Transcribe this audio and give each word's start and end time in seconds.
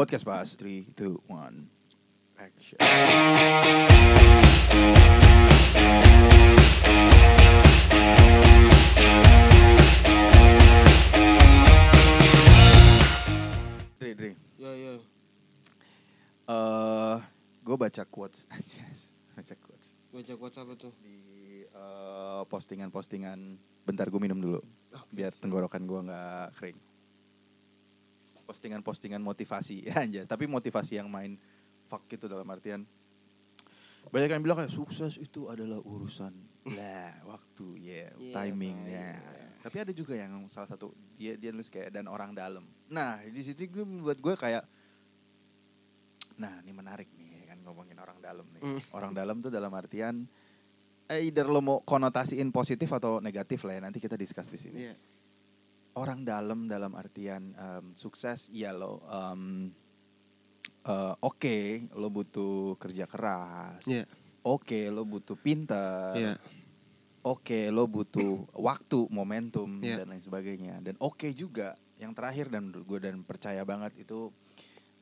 Podcast 0.00 0.24
Pas 0.24 0.48
3, 0.56 0.96
2, 0.96 1.20
1 1.28 1.68
Action. 2.40 2.78
Dri, 14.00 14.16
Dri 14.16 14.32
Ya 14.56 14.72
ya. 14.72 14.94
Eh, 16.48 17.16
Gue 17.60 17.76
baca 17.76 18.02
quotes 18.08 18.48
aja. 18.56 18.88
Baca 19.36 19.54
quotes. 19.60 19.92
Baca 20.16 20.32
WhatsApp 20.40 20.80
tuh. 20.80 20.96
Di 21.04 21.16
eh, 21.68 22.42
postingan-postingan. 22.48 23.60
Bentar 23.84 24.08
gue 24.08 24.16
minum 24.16 24.40
dulu. 24.40 24.64
Biar 25.12 25.36
tenggorokan 25.36 25.84
gue 25.84 26.00
nggak 26.08 26.56
kering 26.56 26.80
Postingan-postingan 28.50 29.22
motivasi. 29.22 29.82
Ya 29.88 30.02
anjas 30.02 30.26
Tapi 30.26 30.50
motivasi 30.50 30.98
yang 30.98 31.06
main 31.06 31.38
fuck 31.86 32.02
gitu 32.10 32.26
dalam 32.26 32.46
artian 32.50 32.82
banyak 34.08 34.32
yang 34.32 34.42
bilang 34.42 34.64
kayak 34.64 34.72
sukses 34.72 35.20
itu 35.20 35.46
adalah 35.46 35.78
urusan. 35.84 36.32
Lah 36.76 37.14
waktu 37.28 37.66
ya 37.78 38.08
Iya, 38.16 38.32
timingnya 38.32 39.20
baik, 39.20 39.28
iya. 39.36 39.48
tapi 39.60 39.76
ada 39.76 39.92
juga 39.92 40.14
yang 40.16 40.48
salah 40.48 40.68
satu 40.68 40.92
dia 41.20 41.36
dia 41.36 41.52
nulis 41.52 41.68
kayak 41.68 41.92
dan 41.92 42.08
orang 42.08 42.32
dalam. 42.32 42.64
Nah 42.88 43.20
di 43.28 43.44
situ 43.44 43.68
gue 43.68 43.84
membuat 43.84 44.16
gue 44.18 44.34
kayak 44.34 44.64
nah 46.40 46.56
ini 46.64 46.72
menarik 46.72 47.12
nih 47.12 47.44
ya 47.44 47.52
kan 47.52 47.58
ngomongin 47.60 48.00
orang 48.00 48.16
dalam 48.24 48.48
nih. 48.56 48.62
Hmm. 48.64 48.80
orang 48.96 49.12
dalam 49.12 49.36
tuh 49.44 49.52
dalam 49.52 49.68
artian 49.76 50.24
eh, 51.12 51.20
either 51.28 51.44
lo 51.44 51.60
mau 51.60 51.78
konotasiin 51.84 52.48
positif 52.48 52.88
atau 52.88 53.20
negatif 53.20 53.60
lah 53.68 53.76
ya 53.76 53.80
nanti 53.84 54.00
kita 54.00 54.16
discuss 54.16 54.48
di 54.48 54.56
sini. 54.56 54.78
Iya. 54.88 54.94
Orang 55.94 56.22
dalam 56.22 56.66
dalam 56.66 56.92
artian 56.94 57.50
em, 57.52 57.84
sukses 57.94 58.46
iya 58.48 58.70
lo 58.70 59.02
em, 59.06 59.70
eh, 60.86 61.14
oke 61.20 61.58
lo 61.94 62.08
butuh 62.08 62.76
kerja 62.76 63.04
keras 63.04 63.82
Iya. 63.84 64.04
oke 64.42 64.80
lo 64.88 65.02
butuh 65.04 65.36
pintar 65.36 66.14
Iya. 66.14 66.34
oke 67.22 67.60
lo 67.68 67.84
butuh 67.86 68.46
waktu 68.54 69.10
momentum 69.10 69.82
Iya. 69.82 70.02
dan 70.04 70.14
lain 70.14 70.22
sebagainya 70.22 70.78
dan 70.80 70.94
oke 70.98 71.26
juga 71.34 71.74
yang 71.98 72.16
terakhir 72.16 72.48
dan 72.48 72.70
menurut 72.70 72.86
gue 72.86 72.98
dan 73.10 73.20
percaya 73.22 73.60
banget 73.62 73.92
itu 73.98 74.30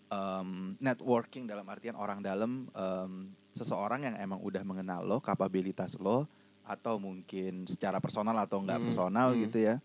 em, 0.09 0.75
networking 0.81 1.45
dalam 1.45 1.69
artian 1.69 1.95
orang 1.95 2.25
dalam 2.25 2.67
em, 2.73 3.13
seseorang 3.53 4.09
yang 4.09 4.17
emang 4.17 4.41
udah 4.41 4.63
mengenal 4.65 5.05
lo 5.05 5.19
kapabilitas 5.21 5.99
lo 5.99 6.27
atau 6.65 7.01
mungkin 7.01 7.65
secara 7.65 7.97
personal 7.97 8.37
atau 8.37 8.61
enggak 8.61 8.77
Hmm, 8.79 8.87
personal 8.87 9.29
hmm. 9.33 9.41
gitu 9.49 9.59
ya 9.63 9.77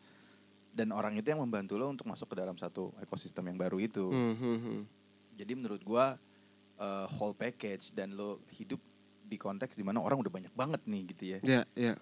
dan 0.74 0.90
orang 0.90 1.14
itu 1.14 1.26
yang 1.26 1.40
membantu 1.40 1.78
lo 1.78 1.86
untuk 1.86 2.04
masuk 2.04 2.28
ke 2.28 2.36
dalam 2.36 2.58
satu 2.58 2.90
ekosistem 2.98 3.46
yang 3.46 3.56
baru 3.56 3.78
itu 3.78 4.06
Hmm, 4.06 4.34
hmm, 4.34 4.58
hmm. 4.60 4.82
jadi 5.34 5.54
menurut 5.54 5.82
gua 5.82 6.18
eh, 6.76 7.06
whole 7.14 7.34
package 7.34 7.92
dan 7.92 8.12
lo 8.12 8.42
hidup 8.52 8.82
di 9.24 9.38
konteks 9.38 9.74
di 9.74 9.82
mana 9.82 9.98
orang 9.98 10.20
udah 10.20 10.30
banyak 10.30 10.52
banget 10.52 10.82
nih 10.84 11.02
gitu 11.08 11.24
ya 11.28 11.40
Iya, 11.40 11.62
iya. 11.76 11.94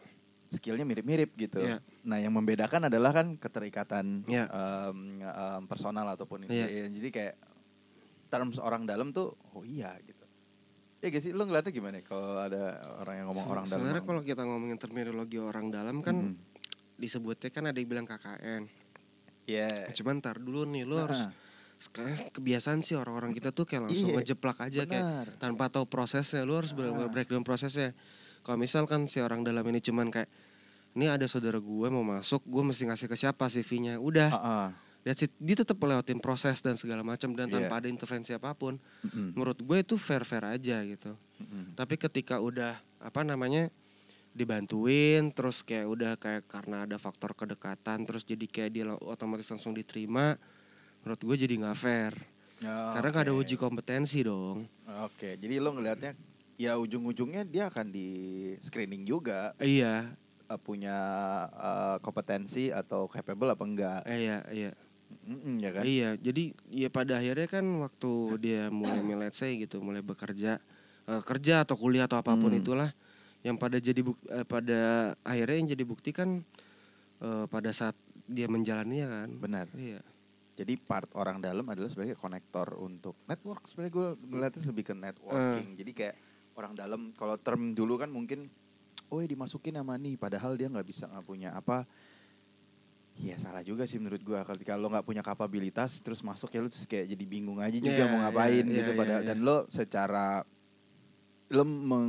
skillnya 0.49 0.83
mirip-mirip 0.83 1.31
gitu. 1.33 1.59
Iya. 1.59 1.79
Nah 2.01 2.17
yang 2.17 2.31
membedakan 2.31 2.87
adalah 2.87 3.11
kan 3.13 3.35
keterikatan 3.35 4.23
Iya. 4.25 4.47
em, 4.47 4.97
em, 5.21 5.61
personal 5.63 6.03
ataupun 6.09 6.43
ini. 6.43 6.51
Iya. 6.53 6.67
Ya, 6.67 6.85
Jadi 6.89 7.07
kayak 7.09 7.35
terms 8.27 8.57
orang 8.57 8.83
dalam 8.83 9.11
tuh, 9.11 9.31
oh 9.49 9.63
iya 9.63 9.95
gitu. 10.01 10.23
Ya 10.99 11.07
gak 11.07 11.19
sih, 11.19 11.31
lo 11.31 11.43
ngeliatnya 11.43 11.71
gimana 11.71 11.97
ya 11.97 12.05
kalau 12.05 12.35
ada 12.37 12.63
orang 12.99 13.15
yang 13.17 13.27
ngomong 13.27 13.45
Se- 13.45 13.49
orang 13.49 13.65
dalam? 13.65 13.79
Sebenarnya 13.79 14.03
kalau 14.05 14.21
kita 14.21 14.41
ngomongin 14.43 14.77
terminologi 14.77 15.37
orang 15.37 15.65
dalam 15.67 15.95
kan 15.99 16.15
Mm-mm. 16.15 16.35
Disebutnya 17.01 17.49
kan 17.49 17.65
ada 17.65 17.75
yang 17.75 17.89
bilang 17.89 18.05
KKN. 18.05 18.69
Iya. 19.43 19.89
Cuman 19.91 20.21
ntar 20.21 20.37
dulu 20.37 20.63
nih 20.63 20.85
lo 20.85 21.01
harus 21.01 21.17
Nah, 21.17 21.33
sekarang 21.81 22.13
kebiasaan 22.29 22.79
sih 22.79 22.93
orang-orang 22.93 23.33
kita 23.33 23.49
tuh 23.49 23.65
kayak 23.65 23.89
langsung 23.89 24.13
Iya, 24.13 24.21
ngejeplak 24.21 24.57
aja 24.61 24.81
kayak 24.85 25.01
benar. 25.01 25.25
tanpa 25.41 25.65
tahu 25.67 25.89
prosesnya 25.89 26.45
lu 26.45 26.53
harus 26.53 26.69
benar-benar 26.71 27.09
breakdown 27.09 27.41
prosesnya 27.41 27.97
kalau 28.41 28.53
misalkan 28.55 29.09
si 29.09 29.17
orang 29.17 29.41
dalam 29.41 29.65
ini 29.65 29.81
cuman 29.81 30.13
kayak 30.13 30.29
ini 30.93 31.09
ada 31.09 31.25
saudara 31.25 31.57
gue 31.57 31.87
mau 31.89 32.05
masuk 32.05 32.45
gue 32.45 32.61
mesti 32.63 32.85
ngasih 32.85 33.09
ke 33.09 33.17
siapa 33.17 33.49
CV-nya 33.49 33.97
udah 33.97 34.29
that's 35.01 35.25
it. 35.25 35.33
dia 35.35 35.57
tetap 35.57 35.81
lewatin 35.81 36.21
proses 36.21 36.61
dan 36.61 36.77
segala 36.77 37.01
macam 37.01 37.33
dan 37.33 37.49
Iya. 37.49 37.65
tanpa 37.65 37.73
ada 37.75 37.89
intervensi 37.89 38.29
apa 38.29 38.53
pun 38.53 38.77
Mm-mm. 39.01 39.33
menurut 39.33 39.57
gue 39.57 39.77
itu 39.81 39.97
fair 39.97 40.21
fair 40.21 40.45
aja 40.45 40.85
gitu 40.85 41.17
Mm-mm. 41.39 41.73
tapi 41.73 41.97
ketika 41.97 42.37
udah 42.37 42.77
apa 42.99 43.25
namanya 43.25 43.73
dibantuin 44.31 45.29
terus 45.35 45.59
kayak 45.61 45.87
udah 45.87 46.11
kayak 46.15 46.47
karena 46.47 46.87
ada 46.87 46.95
faktor 46.95 47.35
kedekatan 47.35 48.07
terus 48.07 48.23
jadi 48.23 48.45
kayak 48.47 48.71
dia 48.71 48.85
otomatis 49.03 49.47
langsung 49.51 49.75
diterima 49.75 50.39
menurut 51.03 51.21
gue 51.21 51.35
jadi 51.47 51.53
nggak 51.59 51.77
fair 51.79 52.13
Ya, 52.61 52.93
karena 52.93 53.09
nggak 53.09 53.25
ada 53.25 53.33
oke. 53.33 53.41
uji 53.41 53.55
kompetensi 53.57 54.21
dong 54.21 54.69
Oke, 55.01 55.33
jadi 55.39 55.57
lo 55.57 55.73
ngelihatnya 55.73 56.13
ya 56.61 56.77
ujung-ujungnya 56.77 57.41
dia 57.41 57.73
akan 57.73 57.89
di 57.89 58.07
screening 58.61 59.01
juga 59.01 59.57
iya 59.57 60.13
eh, 60.45 60.59
punya 60.61 60.95
eh, 61.49 61.97
kompetensi 62.05 62.69
atau 62.69 63.09
capable 63.09 63.49
apa 63.49 63.63
enggak. 63.65 64.01
eh, 64.05 64.17
iya 64.21 64.37
iya 64.53 64.71
Mm-mm, 65.27 65.59
ya 65.59 65.75
kan? 65.75 65.83
Iya, 65.83 66.09
jadi 66.15 66.43
ya 66.71 66.87
pada 66.87 67.19
akhirnya 67.19 67.43
kan 67.51 67.65
waktu 67.83 68.11
dia 68.39 68.61
mulai 68.71 69.03
let's 69.19 69.43
say 69.43 69.59
gitu, 69.59 69.83
mulai 69.83 69.99
bekerja, 69.99 70.61
eh, 71.05 71.21
kerja 71.27 71.67
atau 71.67 71.75
kuliah 71.75 72.07
atau 72.07 72.15
apa 72.21 72.31
pun 72.39 72.47
Hmm. 72.47 72.61
itulah, 72.63 72.95
yang 73.41 73.57
pada 73.57 73.77
jadi 73.81 74.01
buk, 74.05 74.17
eh, 74.29 74.45
pada 74.45 75.13
akhirnya 75.25 75.57
yang 75.57 75.69
jadi 75.73 75.83
bukti 75.85 76.09
kan 76.13 76.45
eh, 77.21 77.45
pada 77.49 77.69
saat 77.73 77.97
dia 78.29 78.45
menjalaninya 78.49 79.07
kan. 79.09 79.29
Benar. 79.37 79.67
Iya. 79.73 80.01
Jadi 80.51 80.77
part 80.77 81.09
orang 81.17 81.41
dalam 81.41 81.65
adalah 81.65 81.89
sebagai 81.89 82.13
konektor 82.13 82.77
untuk 82.77 83.17
network. 83.25 83.65
Sebenarnya 83.65 83.93
gue 83.93 84.07
ngeliatnya 84.29 84.61
lebih 84.69 84.85
ke 84.85 84.93
networking. 84.93 85.67
Eh. 85.73 85.77
Jadi 85.81 85.91
kayak 85.95 86.15
orang 86.59 86.73
dalam 86.75 87.01
kalau 87.15 87.39
term 87.39 87.71
dulu 87.73 87.97
kan 87.97 88.11
mungkin 88.11 88.51
oh 89.11 89.19
ya 89.19 89.27
dimasukin 89.27 89.75
sama 89.75 89.99
nih 89.99 90.15
padahal 90.15 90.55
dia 90.55 90.71
nggak 90.71 90.87
bisa 90.87 91.07
nggak 91.07 91.25
punya 91.27 91.51
apa 91.55 91.83
Iya 93.21 93.35
salah 93.35 93.59
juga 93.59 93.83
sih 93.83 93.99
menurut 93.99 94.23
gua 94.23 94.41
ketika 94.47 94.79
lo 94.79 94.87
nggak 94.87 95.03
punya 95.03 95.19
kapabilitas 95.19 95.99
terus 95.99 96.23
masuk 96.23 96.47
ya 96.47 96.63
lo 96.63 96.71
terus 96.71 96.87
kayak 96.87 97.11
jadi 97.11 97.25
bingung 97.27 97.59
aja 97.59 97.75
juga 97.75 98.07
Iya, 98.07 98.07
mau 98.07 98.17
iya, 98.17 98.23
ngapain 98.23 98.65
iya, 98.65 98.77
gitu 98.81 98.91
iya, 98.95 98.97
pada 98.97 99.15
iya. 99.19 99.25
dan 99.27 99.37
lo 99.43 99.57
secara 99.67 100.25
lo 101.51 101.63
meng, 101.63 102.07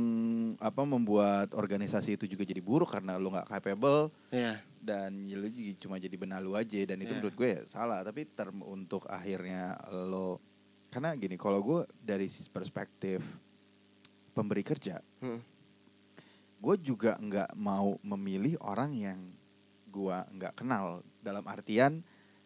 apa 0.55 0.81
membuat 0.81 1.51
organisasi 1.51 2.15
itu 2.15 2.25
juga 2.25 2.43
jadi 2.43 2.59
buruk 2.59 2.87
karena 2.89 3.19
lo 3.19 3.27
nggak 3.27 3.49
capable 3.49 4.07
Iya. 4.29 4.63
dan 4.79 5.19
ya 5.21 5.35
lo 5.35 5.45
juga 5.45 5.71
cuma 5.77 5.95
jadi 5.97 6.15
benalu 6.15 6.55
aja 6.55 6.79
dan 6.85 6.97
itu 6.97 7.11
Iya. 7.11 7.17
menurut 7.19 7.35
gue 7.35 7.49
ya 7.49 7.61
salah 7.67 7.99
tapi 8.01 8.23
term 8.25 8.63
untuk 8.63 9.03
akhirnya 9.05 9.75
lo 10.07 10.39
karena 10.87 11.11
gini 11.13 11.35
kalau 11.35 11.59
gue 11.59 11.79
dari 11.93 12.25
perspektif 12.47 13.19
pemberi 14.31 14.63
kerja 14.63 15.03
Hmm. 15.19 15.43
gue 16.57 16.75
juga 16.79 17.19
nggak 17.19 17.51
mau 17.53 17.99
memilih 17.99 18.55
orang 18.59 18.91
yang 18.91 19.19
gue 19.85 20.17
nggak 20.33 20.55
kenal 20.55 21.03
dalam 21.19 21.43
artian 21.43 21.99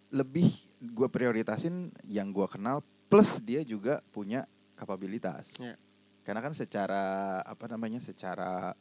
lebih 0.09 0.49
gue 0.79 1.07
prioritasin 1.07 1.93
yang 2.03 2.31
gue 2.31 2.47
kenal 2.47 2.81
plus 3.05 3.37
dia 3.37 3.61
juga 3.61 4.01
punya 4.09 4.49
kapabilitas 4.73 5.53
Iya. 5.61 5.77
Karena 6.27 6.43
kan 6.43 6.51
secara 6.51 7.03
apa 7.39 7.65
namanya 7.65 7.97
secara 7.97 8.75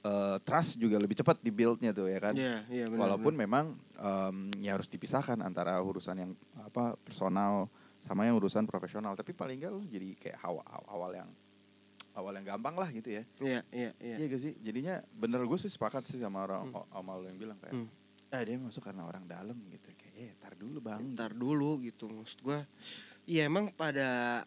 eh, 0.00 0.36
trust 0.40 0.78
juga 0.78 0.96
lebih 0.96 1.18
cepat 1.18 1.42
di 1.42 1.50
buildnya 1.50 1.90
tuh 1.90 2.06
ya 2.06 2.18
kan 2.20 2.30
Iya, 2.32 2.62
iya 2.70 2.84
benar. 2.86 3.00
walaupun 3.02 3.34
benar. 3.34 3.42
memang 3.42 3.66
em, 3.98 4.36
ya 4.62 4.78
harus 4.78 4.86
dipisahkan 4.86 5.34
antara 5.40 5.74
urusan 5.76 6.16
yang 6.16 6.30
apa 6.56 6.94
personal 6.96 7.66
sama 7.98 8.22
yang 8.22 8.38
urusan 8.38 8.62
profesional 8.64 9.12
tapi 9.12 9.34
paling 9.34 9.58
enggak 9.58 9.72
lo 9.72 9.82
jadi 9.82 10.14
kayak 10.14 10.38
awal 10.40 10.62
awal 10.86 11.10
yang 11.10 11.26
awal 12.14 12.30
yang 12.30 12.46
gampang 12.46 12.72
lah 12.72 12.88
gitu 12.88 13.10
ya 13.10 13.22
Iya, 13.36 13.60
iya, 13.68 13.90
iya. 13.98 14.16
Iya 14.16 14.26
gak 14.30 14.40
sih? 14.40 14.54
Jadinya 14.56 14.94
bener 15.12 15.42
gue 15.42 15.58
sih 15.58 15.68
sepakat 15.68 16.06
sih 16.06 16.16
sama 16.16 16.40
orang 16.40 16.70
Hmm. 16.70 16.86
sama 16.86 17.12
lo 17.12 17.26
yang 17.26 17.36
bilang 17.36 17.58
kayak 17.58 17.74
Hmm. 17.74 17.90
eh 18.26 18.42
dia 18.42 18.56
masuk 18.56 18.80
karena 18.80 19.02
orang 19.02 19.26
dalam 19.26 19.58
gitu 19.68 19.90
kayak 19.92 20.14
eh 20.16 20.30
tar 20.38 20.54
dulu 20.54 20.78
bang 20.80 21.02
Ntar 21.12 21.30
dulu 21.32 21.78
gitu 21.78 22.06
maksud 22.06 22.38
gua. 22.40 22.62
Iya 23.24 23.50
emang 23.50 23.68
pada 23.70 24.42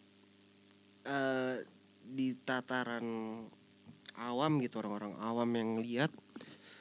eh 1.03 1.57
di 2.09 2.33
tataran 2.43 3.05
awam 4.19 4.59
gitu 4.59 4.81
orang-orang 4.81 5.15
awam 5.21 5.49
yang 5.55 5.69
lihat 5.79 6.11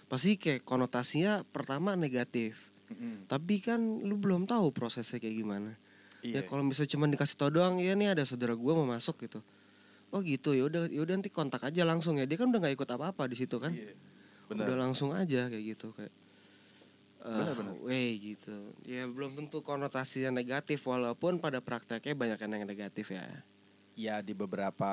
pasti 0.09 0.41
kayak 0.41 0.65
konotasinya 0.65 1.45
pertama 1.45 1.93
negatif. 1.95 2.57
Mm-mm. 2.89 3.29
Tapi 3.29 3.61
kan 3.61 4.01
lu 4.01 4.17
belum 4.17 4.49
tahu 4.49 4.73
prosesnya 4.73 5.21
kayak 5.21 5.37
gimana. 5.37 5.77
iya 6.25 6.41
Ya 6.41 6.49
kalau 6.49 6.65
misalnya 6.65 6.91
cuma 6.97 7.05
dikasih 7.05 7.37
tau 7.37 7.53
doang, 7.53 7.77
ya 7.77 7.93
nih 7.93 8.17
ada 8.17 8.25
saudara 8.25 8.57
gua 8.57 8.73
mau 8.81 8.89
masuk 8.89 9.29
gitu. 9.29 9.45
Oh 10.09 10.25
gitu 10.25 10.57
ya 10.57 10.65
udah 10.65 10.89
ya 10.89 11.05
udah 11.05 11.21
nanti 11.21 11.29
kontak 11.29 11.61
aja 11.61 11.85
langsung 11.85 12.17
ya. 12.17 12.25
Dia 12.25 12.41
kan 12.41 12.49
udah 12.49 12.61
nggak 12.65 12.75
ikut 12.81 12.89
apa-apa 12.89 13.29
di 13.29 13.37
situ 13.37 13.61
kan. 13.61 13.77
iya. 13.77 13.93
Udah 14.49 14.77
langsung 14.81 15.13
aja 15.13 15.53
kayak 15.53 15.65
gitu 15.77 15.93
kayak. 15.93 16.13
eh, 17.29 17.53
bener. 17.53 17.77
Wey 17.85 18.17
gitu. 18.17 18.73
Ya 18.89 19.05
belum 19.05 19.37
tentu 19.37 19.61
konotasinya 19.61 20.33
negatif 20.33 20.81
walaupun 20.89 21.37
pada 21.45 21.61
prakteknya 21.61 22.17
banyak 22.17 22.39
yang 22.41 22.65
negatif 22.65 23.13
ya. 23.13 23.45
Ya 23.99 24.23
di 24.23 24.31
beberapa 24.31 24.87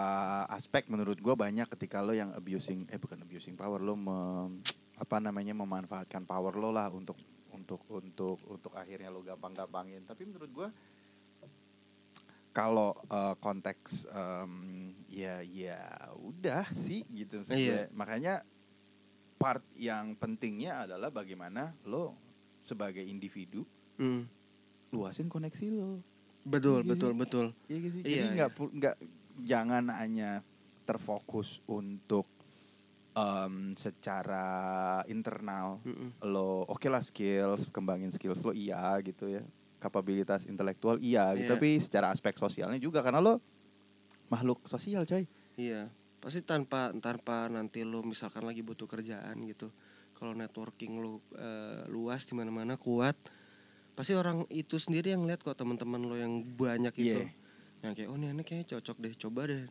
aspek 0.50 0.90
menurut 0.90 1.22
gue 1.22 1.36
banyak 1.38 1.70
ketika 1.70 2.02
lo 2.02 2.10
yang 2.12 2.34
abusing 2.34 2.90
eh 2.90 2.98
bukan 2.98 3.22
abusing 3.22 3.54
power 3.54 3.78
lo 3.78 3.94
mem- 3.94 4.66
apa 4.98 5.22
namanya 5.22 5.54
memanfaatkan 5.54 6.26
power 6.26 6.58
lo 6.58 6.74
lah 6.74 6.90
untuk 6.90 7.14
untuk 7.54 7.86
untuk 7.88 8.42
untuk 8.50 8.74
akhirnya 8.74 9.08
lo 9.08 9.22
gampang-gampangin 9.22 10.02
tapi 10.04 10.26
menurut 10.26 10.50
gue 10.50 10.68
kalau 12.50 12.98
eh, 13.06 13.36
konteks 13.38 14.08
em, 14.08 14.54
ya 15.06 15.44
ya 15.44 15.78
udah 16.18 16.66
sih 16.72 17.06
gitu 17.06 17.44
Iya. 17.46 17.92
makanya 17.92 18.42
part 19.36 19.62
yang 19.76 20.16
pentingnya 20.16 20.88
adalah 20.88 21.12
bagaimana 21.12 21.78
lo 21.86 22.18
sebagai 22.62 23.04
individu 23.04 23.62
Hmm. 23.96 24.28
luasin 24.90 25.30
koneksi 25.30 25.72
lo 25.72 26.04
Betul, 26.46 26.86
Iya 26.86 26.90
betul, 26.94 27.12
betul. 27.18 27.46
Iya 27.66 27.78
gak 27.82 27.92
sih? 27.92 28.02
Iya, 28.06 28.14
Jadi 28.14 28.28
nggak 28.38 28.52
pu- 28.54 28.74
nggak 28.74 28.96
jangan 29.42 29.84
hanya 29.92 30.30
terfokus 30.86 31.60
untuk 31.66 32.30
em, 33.18 33.74
secara 33.74 34.46
internal 35.10 35.82
Mm-mm. 35.82 36.14
lo 36.30 36.64
oke 36.70 36.86
lah 36.86 37.02
skills 37.02 37.68
kembangin 37.74 38.14
skills 38.14 38.46
lo 38.46 38.54
iya 38.54 38.94
gitu 39.02 39.26
ya 39.28 39.42
kapabilitas 39.82 40.46
intelektual 40.46 41.02
iya 41.02 41.34
gitu 41.34 41.50
Iya. 41.50 41.54
tapi 41.58 41.70
secara 41.82 42.14
aspek 42.14 42.38
sosialnya 42.38 42.78
juga 42.78 43.02
karena 43.02 43.18
lo 43.20 43.42
makhluk 44.30 44.62
sosial 44.70 45.06
coy 45.06 45.26
Iya, 45.56 45.88
pasti 46.20 46.44
tanpa 46.44 46.92
tanpa 47.00 47.48
nanti 47.48 47.82
lo 47.88 48.04
misalkan 48.04 48.44
lagi 48.44 48.60
butuh 48.60 48.86
kerjaan 48.86 49.40
gitu. 49.48 49.72
Kalau 50.12 50.36
networking 50.36 51.00
lo 51.00 51.24
eh, 51.32 51.88
luas 51.88 52.28
di 52.28 52.36
mana-mana 52.36 52.76
kuat, 52.76 53.16
pasti 53.96 54.12
orang 54.12 54.44
itu 54.50 54.76
sendiri 54.76 55.10
yang 55.10 55.24
lihat 55.24 55.40
kok 55.40 55.56
teman-teman 55.56 56.00
lo 56.00 56.14
yang 56.14 56.44
banyak 56.46 56.92
itu. 56.94 57.16
Iya. 57.16 57.32
Yang 57.82 57.92
kayak 57.96 58.10
oh 58.10 58.16
ini 58.16 58.26
aneh 58.28 58.44
kayaknya 58.44 58.68
cocok 58.72 58.98
deh, 59.00 59.14
coba 59.16 59.42
deh. 59.46 59.64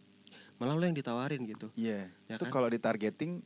Malah 0.54 0.74
lo 0.74 0.82
yang 0.82 0.94
ditawarin 0.94 1.44
gitu. 1.44 1.68
iya 1.74 2.08
Ya 2.24 2.34
itu 2.34 2.44
kan? 2.44 2.52
kalau 2.52 2.68
ditargeting 2.68 3.42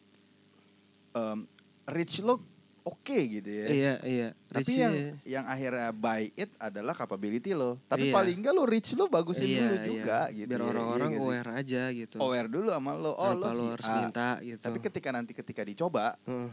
em, 1.11 1.39
reach 1.87 2.21
lo 2.21 2.37
oke 2.85 3.19
gitu 3.21 3.49
ya 3.49 3.67
Iya, 3.69 3.95
iya. 4.03 4.29
tapi 4.47 4.73
yang 4.75 4.93
iya. 4.93 5.13
yang 5.27 5.45
akhirnya 5.45 5.89
buy 5.91 6.29
it 6.31 6.49
adalah 6.59 6.93
capability 6.93 7.53
lo 7.53 7.77
tapi 7.85 8.09
Iya. 8.09 8.15
paling 8.15 8.37
enggak 8.39 8.55
lo 8.55 8.65
reach 8.65 8.93
lo 8.93 9.05
bagusin 9.07 9.45
Iya, 9.45 9.57
dulu 9.59 9.75
iya. 9.75 9.85
juga 9.85 10.19
gitu 10.31 10.49
Biar 10.49 10.57
ya. 10.57 10.65
Iya 10.65 10.71
orang-orang 10.71 11.11
sih? 11.11 11.21
aware 11.21 11.51
aja 11.55 11.83
gitu. 11.93 12.17
aware 12.19 12.49
dulu 12.49 12.69
sama 12.69 12.91
lo 12.93 13.13
oh 13.13 13.33
lo 13.35 13.41
Tanpa 13.43 13.49
si 13.51 13.59
lo 13.59 13.65
harus 13.73 13.89
minta 13.91 14.29
gitu. 14.41 14.63
tapi 14.63 14.79
ketika 14.79 15.09
nanti 15.11 15.33
ketika 15.33 15.63
dicoba 15.63 16.17
Heeh. 16.25 16.49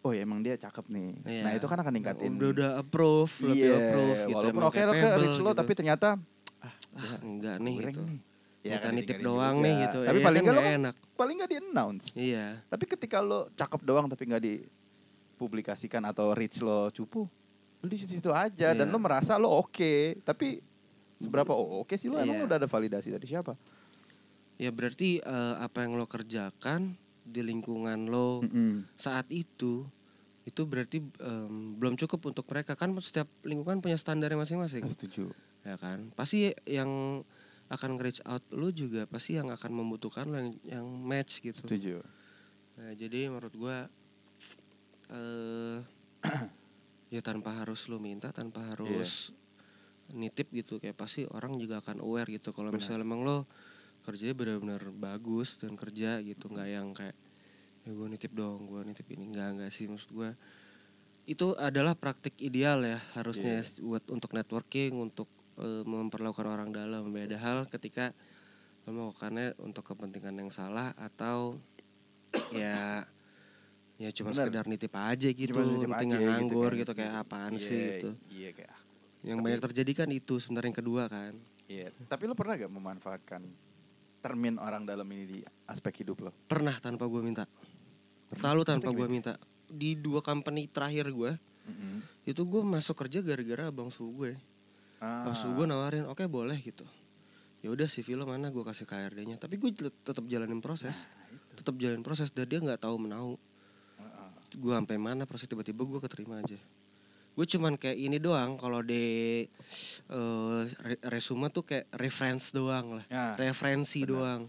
Oh 0.00 0.10
ya 0.10 0.22
emang 0.22 0.40
dia 0.40 0.54
cakep 0.54 0.86
nih 0.88 1.10
Iya. 1.22 1.42
nah 1.42 1.52
itu 1.52 1.66
kan 1.66 1.78
akan 1.78 1.92
ningkatin 1.92 2.32
udah 2.34 2.48
udah 2.50 2.70
approve, 2.78 3.32
lebih 3.40 3.58
iya 3.58 3.74
approve 3.74 4.14
gitu. 4.14 4.34
walaupun 4.34 4.62
oke 4.64 4.78
oke 4.78 4.96
capable 4.96 5.20
reach 5.20 5.38
lo 5.38 5.50
gitu. 5.50 5.58
tapi 5.58 5.72
ternyata 5.74 6.08
ah, 6.58 6.74
ah, 6.94 7.16
enggak 7.20 7.56
nih 7.58 7.74
gitu. 7.84 8.02
nih. 8.02 8.20
Minta 8.58 8.78
kan 8.80 8.92
nitip 8.92 9.18
doang 9.22 9.54
juga. 9.54 9.64
nih 9.64 9.74
gitu. 9.80 9.98
tapi 10.02 10.18
Iya 10.18 10.26
paling 10.26 10.42
kan 10.42 10.44
enggak 10.44 10.54
lo 10.54 10.60
nggak 10.60 10.68
kan 10.68 10.80
enak. 10.82 10.94
paling 11.14 11.34
enggak 11.34 11.50
di 11.50 11.56
announce 11.58 12.06
Iya. 12.14 12.46
tapi 12.66 12.84
ketika 12.86 13.18
lo 13.18 13.40
cakep 13.52 13.80
doang 13.82 14.06
tapi 14.06 14.22
nggak 14.24 14.42
dipublikasikan 14.44 16.02
atau 16.04 16.32
reach 16.32 16.58
lo 16.58 16.90
cupu 16.90 17.26
lo 17.78 17.86
di 17.86 17.96
situ 17.96 18.30
aja 18.30 18.74
dan 18.74 18.86
Iya. 18.86 18.92
lo 18.92 18.98
merasa 18.98 19.34
lo 19.34 19.50
oke 19.52 20.18
tapi 20.22 20.58
seberapa 21.18 21.50
oh, 21.50 21.82
oke 21.82 21.94
sih 21.94 22.06
lo 22.06 22.18
emang 22.18 22.34
Iya. 22.34 22.42
lo 22.42 22.48
udah 22.48 22.58
ada 22.58 22.68
validasi 22.68 23.08
dari 23.10 23.26
siapa 23.26 23.54
Ya 24.58 24.74
berarti 24.74 25.22
eh, 25.22 25.54
apa 25.56 25.86
yang 25.86 25.94
lo 25.94 26.10
kerjakan 26.10 26.98
di 27.28 27.44
lingkungan 27.44 28.08
lo. 28.08 28.40
Mm-mm. 28.42 28.88
saat 28.96 29.28
itu 29.28 29.86
itu 30.48 30.64
berarti 30.64 31.04
em, 31.20 31.76
belum 31.76 32.00
cukup 32.00 32.32
untuk 32.32 32.48
mereka. 32.48 32.72
Kan 32.72 32.96
setiap 33.04 33.28
lingkungan 33.44 33.84
punya 33.84 34.00
standarnya 34.00 34.40
masing-masing. 34.40 34.88
Setuju. 34.88 35.28
Ya 35.60 35.76
kan? 35.76 36.08
Pasti 36.16 36.56
yang 36.64 37.22
akan 37.68 38.00
reach 38.00 38.24
out 38.24 38.40
lo 38.48 38.72
juga 38.72 39.04
pasti 39.04 39.36
yang 39.36 39.52
akan 39.52 39.70
membutuhkan 39.76 40.24
lo 40.24 40.40
yang 40.40 40.50
yang 40.64 40.86
match 40.88 41.44
gitu. 41.44 41.68
Setuju. 41.68 42.00
Nah, 42.80 42.96
jadi 42.96 43.28
menurut 43.28 43.52
gua 43.52 43.76
eh 45.12 45.84
ya 47.14 47.20
tanpa 47.20 47.60
harus 47.60 47.88
lo 47.92 48.00
minta 48.00 48.32
tanpa 48.32 48.72
harus 48.72 49.32
nitip 50.08 50.48
gitu 50.56 50.80
kayak 50.80 50.96
pasti 50.96 51.28
orang 51.28 51.60
juga 51.60 51.84
akan 51.84 52.00
aware 52.00 52.32
gitu. 52.32 52.56
Kalau 52.56 52.72
misalnya 52.72 53.04
emang 53.04 53.20
lo 53.20 53.44
kerjanya 54.08 54.32
benar-benar 54.32 54.88
bagus 54.90 55.60
dan 55.60 55.76
kerja 55.76 56.24
gitu 56.24 56.48
nggak 56.48 56.68
yang 56.68 56.96
kayak 56.96 57.12
ya 57.84 57.92
gue 57.92 58.06
nitip 58.08 58.32
dong 58.32 58.64
gue 58.64 58.80
nitip 58.82 59.04
ini. 59.12 59.28
Nggak 59.28 59.48
nggak 59.54 59.70
sih 59.70 59.84
maksud 59.84 60.08
gua. 60.10 60.32
Itu 61.24 61.52
adalah 61.54 61.92
praktik 61.92 62.40
ideal 62.40 62.80
ya 62.80 62.96
harusnya 63.12 63.60
Iya. 63.60 63.84
buat 63.84 64.04
untuk 64.08 64.32
networking 64.32 64.96
untuk 64.96 65.28
eh, 65.56 65.84
memperlakukan 65.84 66.48
orang 66.48 66.70
dalam. 66.72 67.04
Beda 67.08 67.36
hal 67.36 67.68
ketika 67.68 68.16
melakukannya 68.84 69.52
untuk 69.60 69.84
kepentingan 69.84 70.32
yang 70.38 70.48
salah 70.48 70.96
atau 70.96 71.60
ya 72.48 73.04
ya 73.98 74.08
cuma 74.14 74.30
Bener. 74.32 74.48
sekedar 74.48 74.64
nitip 74.64 74.94
aja 74.94 75.28
gitu 75.28 75.52
Cuma 75.52 75.66
nitip 75.66 75.90
aja 75.90 76.06
gitu, 76.06 76.24
nganggur 76.24 76.70
kayak 76.70 76.80
gitu, 76.80 76.92
kayak 76.94 77.14
apaan 77.18 77.52
Iya, 77.52 77.60
sih 77.60 77.84
gitu. 77.92 78.10
iya 78.30 78.50
kayak 78.54 78.70
ah, 78.70 78.80
yang 79.20 79.36
Tapi- 79.36 79.44
banyak 79.44 79.60
terjadi 79.60 79.92
kan 79.92 80.08
itu 80.08 80.34
sebenarnya 80.38 80.68
yang 80.70 80.78
kedua 80.78 81.02
kan. 81.10 81.32
Iya 81.68 81.92
tapi 82.08 82.22
lo 82.24 82.32
pernah 82.32 82.56
gak 82.56 82.72
memanfaatkan 82.72 83.42
termin 84.18 84.58
orang 84.58 84.82
dalam 84.84 85.06
ini 85.10 85.24
di 85.24 85.38
aspek 85.66 86.02
hidup 86.04 86.28
lo? 86.28 86.30
Pernah 86.46 86.76
tanpa 86.82 87.06
gue 87.06 87.22
minta. 87.22 87.44
Pernah? 88.28 88.40
selalu 88.44 88.62
tanpa 88.68 88.90
gue 88.92 89.08
minta. 89.08 89.32
Di 89.68 89.96
dua 89.96 90.20
company 90.20 90.68
terakhir 90.68 91.08
gue 91.08 91.32
Mm-mm. 91.68 92.00
itu 92.24 92.40
gue 92.44 92.62
masuk 92.64 92.96
kerja 93.04 93.20
gara-gara 93.20 93.68
abang 93.68 93.92
suhu 93.92 94.24
gue 94.24 94.32
Ah, 94.98 95.22
abang 95.22 95.36
suhu 95.38 95.62
gue 95.62 95.66
nawarin 95.68 96.04
oke 96.10 96.24
boleh 96.26 96.58
gitu. 96.60 96.82
Ya 97.62 97.70
udah 97.70 97.86
CV 97.86 98.18
lo 98.18 98.26
mana? 98.26 98.50
Gue 98.50 98.66
kasih 98.66 98.86
KRD-nya 98.86 99.38
tapi 99.38 99.58
gue 99.58 99.70
tetap 100.02 100.24
jalanin 100.26 100.58
proses. 100.58 101.06
Nah, 101.06 101.54
tetap 101.54 101.74
jalanin 101.78 102.02
proses 102.02 102.30
dan 102.34 102.46
dia 102.50 102.58
nggak 102.58 102.82
tahu 102.82 102.96
menau. 102.98 103.38
Heeh. 103.98 104.30
gue 104.58 104.72
sampai 104.72 104.96
mana 104.96 105.28
proses 105.28 105.44
tiba-tiba 105.50 105.84
gue 105.84 106.00
keterima 106.00 106.40
aja 106.40 106.56
gue 107.38 107.46
cuman 107.48 107.74
kayak 107.74 107.94
ini 107.96 108.18
doang 108.18 108.58
kalau 108.58 108.82
di 108.82 109.46
eh, 110.08 110.60
re- 110.66 111.02
resume 111.08 111.46
tuh 111.48 111.62
kayak 111.62 111.86
reference 111.94 112.50
doang 112.50 112.98
lah 112.98 113.04
Ya, 113.06 113.38
referensi 113.38 114.02
benar. 114.02 114.10
doang 114.10 114.40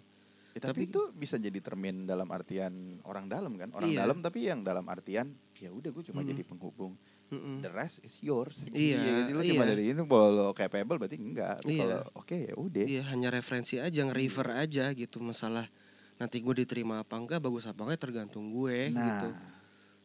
ya, 0.50 0.60
tapi, 0.60 0.66
tapi- 0.66 0.84
itu 0.88 1.02
bisa 1.14 1.36
jadi 1.38 1.60
termin 1.60 2.04
dalam 2.04 2.26
artian 2.28 2.74
orang 3.04 3.30
dalam 3.30 3.54
kan 3.56 3.70
orang 3.72 3.90
Iya. 3.90 4.00
dalam 4.04 4.18
tapi 4.20 4.40
yang 4.44 4.60
dalam 4.62 4.86
artian 4.86 5.30
ya 5.56 5.70
udah 5.70 5.86
gue 5.88 6.04
cuma 6.04 6.20
Mm-mm. 6.20 6.32
jadi 6.32 6.42
penghubung 6.44 6.94
Mm-mm. 7.30 7.62
the 7.62 7.70
rest 7.70 8.02
is 8.02 8.18
yours 8.20 8.66
Iya, 8.68 8.98
nggak 8.98 9.22
sih? 9.22 9.34
lo 9.34 9.42
cuma 9.46 9.64
iya. 9.64 9.70
dari 9.70 9.84
ini 9.88 10.02
kalau 10.02 10.30
lo 10.32 10.46
capable 10.52 10.98
berarti 10.98 11.18
enggak 11.20 11.62
Lo 11.62 11.70
Iya. 11.70 11.80
kalau 11.80 12.00
oke 12.18 12.38
ya 12.42 12.54
udah 12.58 12.86
Iya 12.88 13.04
hanya 13.06 13.30
referensi 13.30 13.78
aja 13.78 14.02
nge-refer 14.02 14.48
aja 14.58 14.90
gitu 14.92 15.22
masalah 15.22 15.70
nanti 16.18 16.42
gue 16.42 16.56
diterima 16.58 17.00
apa 17.00 17.16
enggak 17.16 17.38
bagus 17.38 17.64
apa 17.64 17.86
enggak 17.86 18.02
tergantung 18.02 18.50
gue 18.50 18.90
nah 18.90 19.06
gitu 19.06 19.28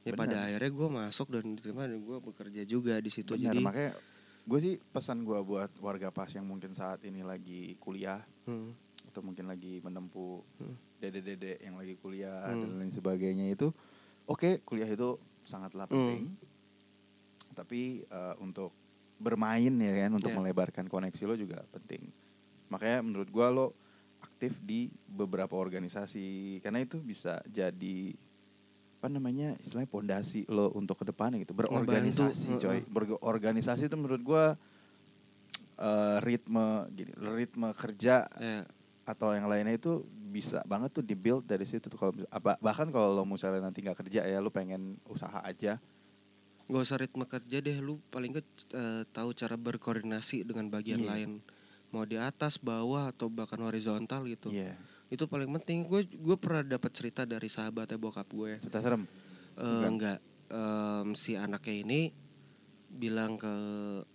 ya 0.05 0.13
pada 0.13 0.31
benar. 0.31 0.47
akhirnya 0.47 0.71
gue 0.71 0.89
masuk 0.91 1.27
dan 1.29 1.45
diterima 1.53 1.83
dan 1.85 1.99
gue 1.99 2.19
bekerja 2.21 2.63
juga 2.63 3.01
di 3.01 3.09
situ 3.09 3.33
benar 3.33 3.51
jadi 3.51 3.61
makanya 3.61 3.93
gue 4.45 4.59
sih 4.61 4.75
pesan 4.77 5.25
gue 5.25 5.41
buat 5.41 5.73
warga 5.81 6.13
pas 6.13 6.29
yang 6.29 6.45
mungkin 6.45 6.73
saat 6.73 7.01
ini 7.03 7.25
lagi 7.25 7.81
kuliah 7.81 8.21
hmm, 8.45 8.71
atau 9.09 9.21
mungkin 9.21 9.49
lagi 9.49 9.81
menempuh 9.81 10.45
Hmm. 10.57 10.77
dede-dede 11.01 11.61
yang 11.61 11.77
lagi 11.77 11.97
kuliah 11.97 12.45
Hmm. 12.47 12.61
dan 12.61 12.71
lain 12.79 12.93
sebagainya 12.93 13.49
itu 13.49 13.73
oke 14.25 14.61
kuliah 14.63 14.87
itu 14.87 15.17
sangatlah 15.43 15.85
Hmm. 15.85 15.97
penting 15.97 16.23
tapi 17.55 18.03
eh, 18.03 18.35
untuk 18.39 18.73
bermain 19.17 19.71
ya 19.71 19.93
kan 20.05 20.11
untuk 20.13 20.29
Ya. 20.29 20.37
melebarkan 20.37 20.87
koneksi 20.87 21.23
lo 21.25 21.35
juga 21.35 21.63
penting 21.71 22.11
makanya 22.69 23.01
menurut 23.01 23.29
gua 23.31 23.49
lo 23.49 23.67
aktif 24.21 24.59
di 24.59 24.89
beberapa 25.07 25.55
organisasi 25.55 26.59
karena 26.59 26.83
itu 26.83 26.99
bisa 26.99 27.39
jadi 27.47 28.17
apa 29.05 29.13
namanya 29.13 29.53
istilahnya 29.61 29.93
pondasi 29.93 30.49
lo 30.49 30.73
untuk 30.73 30.97
ke 30.97 31.05
depannya 31.05 31.37
gitu. 31.45 31.53
Berorganisasi 31.53 32.57
coy. 32.57 32.81
Berorganisasi 32.89 33.93
itu 33.93 33.97
menurut 34.01 34.25
gua 34.25 34.57
eh, 35.77 36.17
ritme 36.25 36.89
gini 36.89 37.13
ritme 37.13 37.69
kerja 37.77 38.25
ya, 38.25 38.65
atau 39.05 39.37
yang 39.37 39.45
lainnya 39.45 39.77
itu 39.77 40.01
bisa 40.09 40.65
banget 40.65 40.97
tuh 40.97 41.05
dibuild 41.05 41.45
dari 41.45 41.69
situ 41.69 41.85
tuh. 41.93 42.01
Kalau 42.01 42.17
bahkan 42.65 42.89
kalau 42.89 43.13
lo 43.13 43.29
misalnya 43.29 43.69
nanti 43.69 43.85
nggak 43.85 44.09
kerja 44.09 44.25
ya 44.25 44.41
lo 44.41 44.49
pengen 44.49 44.97
usaha 45.05 45.45
aja. 45.45 45.77
Gak 46.65 46.81
usah 46.81 46.97
ritme 46.97 47.29
kerja 47.29 47.61
deh 47.61 47.77
lu 47.85 48.01
paling 48.09 48.33
nggak 48.41 48.49
eh, 48.73 49.03
tahu 49.13 49.37
cara 49.37 49.61
berkoordinasi 49.61 50.49
dengan 50.49 50.73
bagian 50.73 51.05
Iya. 51.05 51.11
lain. 51.13 51.31
Mau 51.93 52.09
di 52.09 52.17
atas 52.17 52.57
bawah 52.57 53.13
atau 53.13 53.29
bahkan 53.29 53.61
horizontal 53.61 54.25
gitu. 54.25 54.49
Iya 54.49 54.81
itu 55.13 55.25
paling 55.29 55.51
penting. 55.61 55.85
Gue 55.85 56.07
gue 56.07 56.37
pernah 56.39 56.65
dapat 56.65 56.91
cerita 56.95 57.23
dari 57.29 57.49
sahabatnya 57.49 57.99
bokap 58.01 58.29
gue. 58.31 58.57
Cerita 58.61 58.81
serem? 58.81 59.05
Eh, 59.57 59.85
Enggak. 59.85 60.19
Em, 60.49 61.17
si 61.17 61.35
anaknya 61.35 61.75
ini 61.85 62.01
bilang 62.95 63.35
ke 63.35 63.51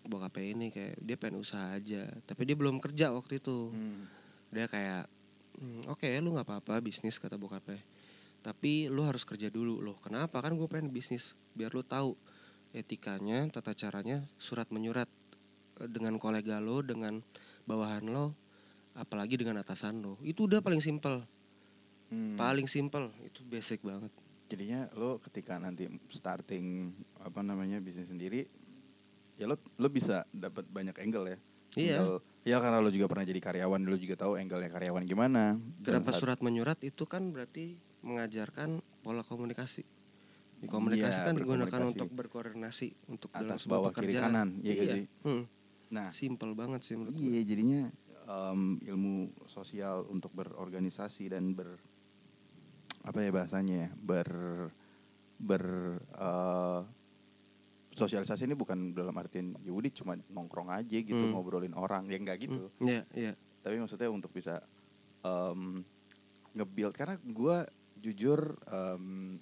bokapnya 0.08 0.46
ini 0.55 0.65
kayak 0.72 0.96
dia 1.03 1.17
pengen 1.19 1.43
usaha 1.43 1.75
aja. 1.75 2.08
Tapi 2.24 2.41
dia 2.48 2.55
belum 2.55 2.79
kerja 2.79 3.12
waktu 3.13 3.39
itu. 3.41 3.69
Hmm. 3.74 4.05
dia 4.50 4.65
kayak 4.65 5.05
"Hmm, 5.62 5.86
oke 5.93 6.10
lu 6.25 6.34
nggak 6.34 6.48
apa-apa 6.50 6.81
bisnis 6.81 7.22
kata 7.22 7.38
bokapnya. 7.38 7.77
Tapi 8.41 8.89
lu 8.89 9.05
harus 9.05 9.22
kerja 9.22 9.51
dulu. 9.53 9.77
Loh 9.77 9.93
kenapa? 10.01 10.41
Kan 10.41 10.58
gue 10.58 10.65
pengen 10.65 10.89
bisnis. 10.89 11.38
Biar 11.53 11.69
lu 11.69 11.86
tahu 11.86 12.17
etikanya 12.74 13.46
tata 13.50 13.74
caranya 13.74 14.25
surat 14.41 14.69
menyurat 14.74 15.10
eh, 15.81 15.89
dengan 15.89 16.17
kolega 16.17 16.58
lo 16.58 16.81
dengan 16.81 17.22
bawahan 17.65 18.05
lo 18.10 18.34
apalagi 18.93 19.36
dengan 19.36 19.58
atasan 19.58 20.00
lo 20.00 20.17
itu 20.22 20.46
udah 20.46 20.60
paling 20.60 20.79
simpel 20.79 21.25
Hmm. 22.10 22.34
paling 22.34 22.65
simpel 22.65 23.13
itu 23.22 23.43
basic 23.43 23.81
banget 23.81 24.10
jadinya 24.48 24.89
lo 24.91 25.17
ketika 25.19 25.55
nanti 25.55 25.86
starting 26.10 26.89
apa 27.15 27.39
namanya 27.39 27.77
bisnis 27.77 28.10
sendiri 28.10 28.50
ya 29.36 29.46
lo 29.46 29.53
lo 29.75 29.88
bisa 29.88 30.25
dapat 30.31 30.65
banyak 30.65 30.98
angle 30.98 31.25
ya 31.27 31.38
Iya. 31.72 32.01
Angle- 32.01 32.25
Ya 32.41 32.58
karena 32.58 32.81
lo 32.81 32.89
juga 32.89 33.05
pernah 33.05 33.22
jadi 33.24 33.38
karyawan, 33.38 33.77
lo 33.84 33.93
juga 33.93 34.17
tahu 34.17 34.34
angle-nya 34.34 34.72
karyawan 34.72 35.05
gimana. 35.05 35.60
Kenapa 35.79 36.10
saat- 36.10 36.17
surat 36.17 36.39
menyurat 36.39 36.81
itu 36.81 37.05
kan 37.05 37.29
berarti 37.29 37.77
mengajarkan 38.01 38.69
pola 38.98 39.22
komunikasi. 39.22 39.86
Dikomunikasi 40.58 41.13
Iya, 41.13 41.25
kan 41.25 41.36
digunakan 41.36 41.69
berkomunikasi. 41.69 41.93
untuk 41.93 42.10
berkoordinasi 42.10 42.88
untuk 43.05 43.29
dalam 43.29 43.53
atas 43.53 43.60
sebuah 43.62 43.75
bawah 43.77 43.91
kiri 43.93 44.13
kanan, 44.13 44.50
iya 44.60 44.74
gak 44.74 44.81
Iya. 44.81 44.96
sih? 44.96 45.05
Hmm, 45.22 45.43
Nah, 45.89 46.10
Simple 46.10 46.53
banget 46.53 46.81
sih 46.81 46.96
iya 47.12 47.41
jadinya 47.43 47.81
em, 48.30 48.78
ilmu 48.80 49.16
sosial 49.44 50.06
untuk 50.06 50.30
berorganisasi 50.32 51.28
dan 51.28 51.52
ber 51.52 51.82
apa 53.02 53.20
ya 53.20 53.32
bahasanya 53.32 53.76
ya, 53.76 53.90
ber 53.96 54.30
ber 55.36 55.64
eh, 56.04 56.82
sosialisasi 57.90 58.46
ini 58.46 58.54
bukan 58.54 58.94
dalam 58.94 59.16
artian 59.18 59.58
ya 59.60 59.74
udah 59.74 59.92
cuma 59.92 60.14
nongkrong 60.30 60.70
aja 60.70 60.98
gitu 61.00 61.18
Hmm. 61.18 61.34
ngobrolin 61.34 61.74
orang 61.74 62.06
ya 62.08 62.16
enggak 62.16 62.38
gitu 62.40 62.70
Hmm, 62.78 62.88
Iya, 62.88 63.02
iya. 63.12 63.32
tapi 63.60 63.76
maksudnya 63.76 64.08
untuk 64.08 64.32
bisa 64.32 64.62
em, 65.20 65.84
nge-build 66.54 66.94
karena 66.94 67.16
gua 67.26 67.66
jujur 67.96 68.56
em, 68.64 69.36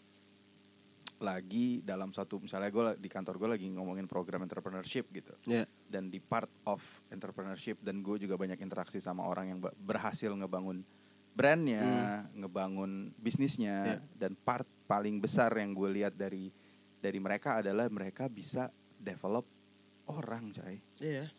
lagi 1.18 1.82
dalam 1.82 2.14
satu 2.14 2.38
misalnya 2.38 2.70
gue 2.70 2.84
di 2.98 3.10
kantor 3.10 3.36
gue 3.38 3.50
lagi 3.58 3.68
ngomongin 3.70 4.06
program 4.06 4.46
entrepreneurship 4.46 5.10
gitu 5.10 5.34
Iya. 5.46 5.66
dan 5.90 6.08
di 6.08 6.18
part 6.18 6.50
of 6.64 6.80
entrepreneurship 7.10 7.82
dan 7.82 8.00
gue 8.00 8.18
juga 8.18 8.38
banyak 8.38 8.58
interaksi 8.58 8.98
sama 8.98 9.26
orang 9.26 9.50
yang 9.50 9.60
berhasil 9.82 10.30
ngebangun 10.30 10.86
brandnya 11.34 11.82
ngebangun 12.34 13.14
bisnisnya 13.16 13.78
Iya. 13.86 14.00
dan 14.18 14.32
part 14.34 14.66
paling 14.86 15.18
besar 15.18 15.54
yang 15.54 15.74
gue 15.74 15.90
lihat 16.02 16.14
dari 16.14 16.50
dari 16.98 17.20
mereka 17.22 17.62
adalah 17.62 17.86
mereka 17.90 18.26
bisa 18.26 18.70
develop 18.96 19.46
orang 20.08 20.50
coy 20.50 20.78
Iya. 20.98 21.30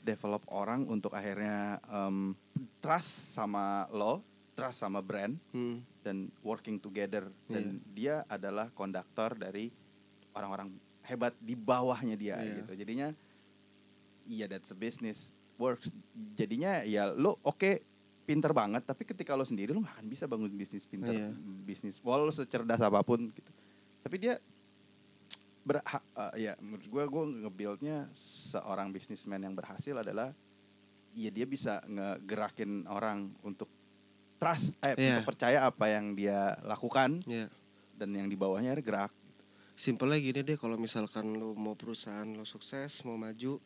develop 0.00 0.42
orang 0.48 0.88
untuk 0.88 1.12
akhirnya 1.12 1.78
em, 1.84 2.34
trust 2.80 3.36
sama 3.36 3.86
lo, 3.94 4.24
trust 4.52 4.78
sama 4.78 5.00
brand 5.00 5.36
Hmm. 5.50 5.80
dan 6.00 6.28
working 6.40 6.76
together 6.76 7.28
dan 7.46 7.64
dia 7.88 8.26
adalah 8.26 8.68
konduktor 8.68 9.32
dari 9.32 9.72
orang-orang 10.32 10.72
hebat 11.02 11.32
di 11.36 11.52
bawahnya 11.52 12.14
dia 12.14 12.36
Iya. 12.36 12.60
gitu. 12.60 12.72
Jadinya 12.76 13.08
iya 14.24 14.46
that's 14.46 14.68
a 14.68 14.76
business 14.76 15.28
works. 15.56 15.90
Jadinya 16.34 16.82
ya 16.82 17.10
lo 17.10 17.40
oke 17.42 17.80
pinter 18.22 18.50
banget 18.50 18.82
tapi 18.82 19.02
ketika 19.02 19.32
lo 19.32 19.42
sendiri 19.42 19.70
lo 19.70 19.80
gak 19.80 19.98
akan 19.98 20.06
bisa 20.06 20.24
bangun 20.26 20.50
bisnis 20.50 20.84
pinter 20.84 21.10
Iya. 21.10 21.28
bisnis 21.62 21.98
walau 22.00 22.24
lo 22.24 22.32
secerdas 22.32 22.78
apa 22.78 23.00
pun 23.02 23.28
gitu. 23.28 23.50
Tapi 24.00 24.16
dia 24.16 24.36
berha 25.62 25.82
eh, 26.34 26.42
ya 26.42 26.52
menurut 26.58 26.84
gue 26.84 27.02
gue 27.08 27.24
nge-buildnya 27.40 28.10
seorang 28.12 28.90
bisnismen 28.90 29.38
yang 29.40 29.54
berhasil 29.54 29.94
adalah 29.94 30.34
ya 31.12 31.30
dia 31.30 31.46
bisa 31.46 31.78
ngegerakin 31.84 32.84
orang 32.86 33.30
untuk 33.42 33.70
trust 34.42 34.74
eh 34.80 34.92
Iya. 34.92 35.08
untuk 35.14 35.26
percaya 35.28 35.58
apa 35.62 35.86
yang 35.86 36.12
dia 36.12 36.58
lakukan 36.62 37.22
Iya. 37.24 37.46
dan 37.94 38.10
yang 38.10 38.26
di 38.26 38.34
bawahnya 38.34 38.74
ada 38.74 38.82
gerak 38.82 39.12
Simpelnya 39.74 40.18
gini 40.18 40.42
deh 40.42 40.54
kalau 40.54 40.76
misalkan 40.76 41.32
lo 41.32 41.54
mau 41.54 41.72
perusahaan 41.72 42.28
lo 42.28 42.44
sukses, 42.44 43.00
mau 43.02 43.16
maju, 43.16 43.56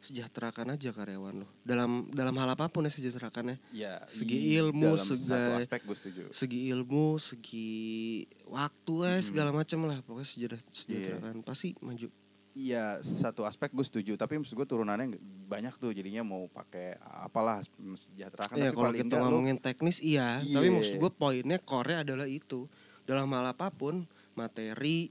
sejahterakan 0.00 0.72
aja 0.72 0.88
karyawan 0.90 1.44
lo. 1.44 1.48
Dalam 1.60 2.08
dalam 2.08 2.32
hal 2.34 2.48
apa 2.48 2.66
pun 2.66 2.82
ya 2.82 2.90
sejahterakannya. 2.90 3.60
ya 3.70 4.00
Segi 4.08 4.56
ilmu, 4.56 4.96
segi- 4.96 5.28
aspek 5.60 5.84
gue 5.84 5.92
setuju 5.92 6.22
Segi 6.32 6.72
ilmu, 6.72 7.20
segi 7.20 8.24
waktu 8.46 8.94
eh 9.04 9.10
Mm-mm. 9.12 9.22
segala 9.22 9.50
macam 9.52 9.84
lah. 9.84 10.00
Pokoknya 10.00 10.26
Iya. 10.32 10.48
sejahterakan 10.72 11.44
pasti 11.44 11.76
maju. 11.78 12.08
Iya 12.50 12.98
satu 12.98 13.42
aspek 13.42 13.70
gue 13.70 13.82
setuju 13.82 14.12
tapi 14.14 14.34
maksud 14.34 14.52
gue 14.52 14.66
turunannya 14.66 15.14
banyak 15.46 15.70
tuh 15.76 15.90
jadinya 15.90 16.26
mau 16.26 16.44
pakai 16.46 16.98
apalah 16.98 17.62
sejahterakan 17.94 18.58
Iya 18.58 18.68
tapi 18.68 18.76
kalau 18.76 18.90
kita 18.90 19.06
enggak 19.06 19.22
lo 19.22 19.30
ngomongin 19.30 19.56
teknis 19.56 19.98
iya, 19.98 20.42
tapi 20.42 20.66
Iya. 20.66 20.74
maksud 20.74 20.94
gue 20.98 21.10
poinnya 21.12 21.58
core 21.58 21.94
adalah 21.96 22.26
itu. 22.26 22.66
Dalam 23.02 23.30
hal 23.30 23.46
apa 23.48 23.70
pun, 23.70 24.02
materi, 24.34 25.10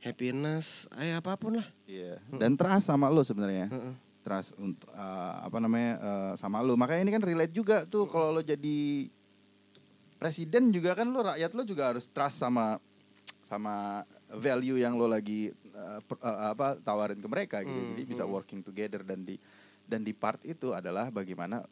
happiness, 0.00 0.84
eh 0.94 1.12
apa 1.12 1.34
pun 1.34 1.56
lah. 1.56 1.68
iya 1.84 2.20
Mm. 2.28 2.38
dan 2.38 2.52
trust 2.54 2.86
sama 2.86 3.08
lo 3.08 3.20
sebenarnya 3.20 3.66
Heeh. 3.66 3.94
trust 4.20 4.52
untuk 4.56 4.88
eh, 4.88 5.34
apa 5.42 5.56
namanya 5.56 5.92
eh, 5.96 6.32
sama 6.36 6.60
lo 6.60 6.76
makanya 6.76 7.02
ini 7.02 7.12
kan 7.12 7.24
relate 7.24 7.52
juga 7.52 7.84
tuh 7.84 8.04
kalau 8.04 8.30
lo 8.30 8.40
jadi 8.40 9.08
presiden 10.16 10.68
juga 10.70 10.92
kan 10.92 11.08
lo 11.08 11.20
rakyat 11.22 11.50
lo 11.52 11.62
juga 11.62 11.88
harus 11.90 12.04
trust 12.06 12.36
sama 12.36 12.76
sama 13.46 14.02
value 14.26 14.82
yang 14.82 14.98
lo 14.98 15.06
lagi 15.06 15.54
per- 16.02 16.18
eh, 16.18 16.50
apa 16.50 16.76
tawarin 16.82 17.22
ke 17.22 17.28
mereka 17.30 17.62
gitu 17.62 17.78
Hmm, 17.78 17.94
jadi 17.94 18.02
bisa 18.02 18.24
hmm. 18.26 18.32
working 18.34 18.60
together 18.60 19.06
dan 19.06 19.22
di 19.22 19.38
dan 19.86 20.02
di 20.02 20.10
part 20.10 20.42
itu 20.42 20.74
adalah 20.74 21.14
bagaimana 21.14 21.62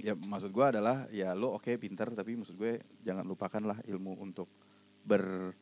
ya 0.00 0.16
maksud 0.16 0.48
gue 0.48 0.64
adalah 0.64 1.04
ya 1.12 1.36
lo 1.36 1.60
oke 1.60 1.76
pinter 1.76 2.08
tapi 2.16 2.32
maksud 2.32 2.56
gue 2.56 2.80
jangan 3.04 3.28
lupakanlah 3.28 3.76
ilmu 3.84 4.16
untuk 4.16 4.48
ber 5.04 5.52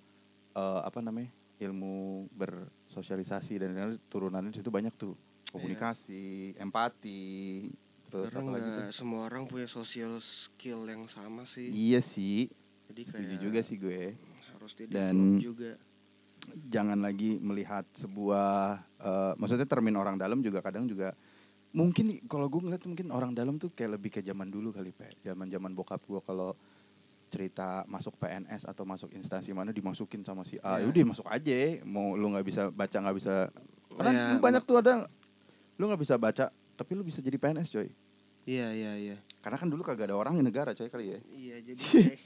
eh, 0.55 0.81
apa 0.87 1.03
namanya 1.03 1.35
ilmu 1.59 2.31
bersosialisasi 2.39 3.59
dan 3.59 3.75
lain-lain, 3.75 3.99
turunannya 4.07 4.55
di 4.55 4.63
situ 4.63 4.71
banyak 4.71 4.95
tuh. 4.95 5.19
Komunikasi 5.51 6.55
empati 6.55 7.67
terus 8.07 8.31
Karena 8.31 8.41
apa 8.47 8.51
lagi 8.55 8.71
tuh? 8.71 8.85
semua 8.95 9.21
orang 9.27 9.45
punya 9.45 9.67
social 9.67 10.23
skill 10.23 10.87
yang 10.87 11.11
sama 11.11 11.43
sih. 11.51 11.67
iya 11.67 11.99
sih. 11.99 12.47
Jadi 12.89 13.03
setuju 13.05 13.35
kayak 13.35 13.43
juga 13.43 13.61
sih 13.67 13.77
gue 13.77 14.15
harus 14.71 14.91
Dan- 14.91 15.39
juga. 15.39 15.71
jangan 16.65 16.99
lagi 16.99 17.37
melihat 17.39 17.85
sebuah 17.93 18.51
eh, 18.99 19.33
maksudnya 19.37 19.65
termin 19.65 19.95
orang 19.95 20.17
dalam 20.17 20.39
juga 20.39 20.61
kadang 20.61 20.85
juga 20.85 21.13
mungkin 21.71 22.17
kalau 22.25 22.49
gue 22.49 22.61
ngeliat 22.63 22.81
mungkin 22.83 23.09
orang 23.09 23.33
dalam 23.33 23.57
tuh 23.57 23.69
kayak 23.71 23.97
lebih 23.97 24.11
ke 24.11 24.21
zaman 24.21 24.49
dulu 24.49 24.73
kali 24.73 24.89
pe 24.89 25.13
zaman 25.21 25.45
zaman 25.47 25.73
bokap 25.73 26.01
gue 26.01 26.21
kalau 26.23 26.57
cerita 27.29 27.85
masuk 27.85 28.17
PNS 28.17 28.65
atau 28.65 28.83
masuk 28.83 29.13
instansi 29.13 29.53
mana 29.53 29.69
dimasukin 29.69 30.25
sama 30.25 30.41
si 30.43 30.57
A 30.59 30.81
Iya. 30.81 30.89
yaudah 30.89 31.05
masuk 31.07 31.29
aja 31.29 31.53
mau 31.85 32.17
lu 32.17 32.33
nggak 32.33 32.41
bisa 32.43 32.73
baca 32.73 32.97
nggak 32.97 33.17
bisa 33.17 33.35
karena 33.93 34.11
Iya, 34.11 34.25
dulu 34.27 34.39
banyak 34.41 34.63
tuh 34.65 34.77
ada 34.79 34.93
lu 35.77 35.85
nggak 35.85 36.01
bisa 36.01 36.15
baca 36.17 36.49
tapi 36.73 36.91
lu 36.93 37.05
bisa 37.05 37.21
jadi 37.21 37.37
PNS 37.37 37.69
coy 37.69 37.89
Iya 38.49 38.73
iya 38.73 38.93
iya. 38.97 39.17
karena 39.39 39.61
kan 39.61 39.69
dulu 39.69 39.85
kagak 39.85 40.09
ada 40.09 40.17
orang 40.17 40.33
di 40.33 40.43
negara 40.43 40.73
coy 40.73 40.89
kali 40.89 41.13
ya 41.13 41.21
Iya 41.29 41.57
jadi 41.63 41.77
kayak, 41.93 42.17